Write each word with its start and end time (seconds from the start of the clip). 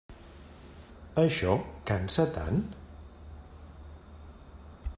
Això 1.23 1.51
cansa 1.91 2.25
tant? 2.37 2.57